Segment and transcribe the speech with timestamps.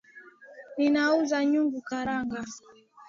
[0.77, 2.39] Ninauza njugu karanga